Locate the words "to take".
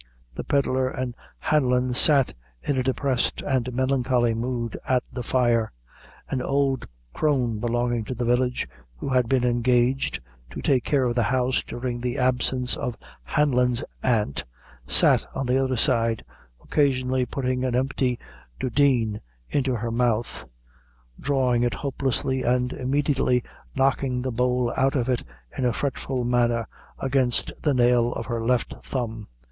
10.49-10.83